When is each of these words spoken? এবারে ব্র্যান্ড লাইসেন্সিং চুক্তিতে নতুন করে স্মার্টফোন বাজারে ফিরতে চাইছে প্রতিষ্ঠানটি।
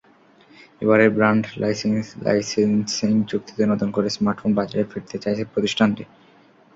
এবারে 0.81 1.05
ব্র্যান্ড 1.09 1.43
লাইসেন্সিং 2.25 3.11
চুক্তিতে 3.29 3.63
নতুন 3.71 3.89
করে 3.95 4.07
স্মার্টফোন 4.09 4.51
বাজারে 4.59 4.83
ফিরতে 4.91 5.17
চাইছে 5.23 5.43
প্রতিষ্ঠানটি। 5.45 6.03